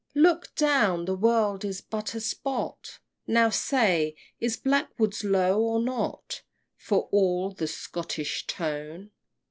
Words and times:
XX. 0.01 0.11
Look 0.23 0.55
down! 0.55 1.05
the 1.05 1.13
world 1.13 1.63
is 1.63 1.79
but 1.79 2.15
a 2.15 2.19
spot. 2.19 2.97
Now 3.27 3.51
say 3.51 4.15
Is 4.39 4.57
Blackwood's 4.57 5.23
low 5.23 5.61
or 5.61 5.79
not, 5.79 6.41
For 6.75 7.07
all 7.11 7.51
the 7.51 7.67
Scottish 7.67 8.47
tone? 8.47 9.11